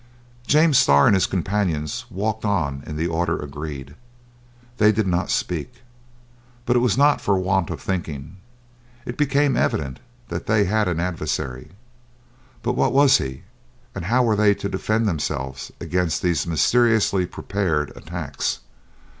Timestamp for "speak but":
5.29-6.75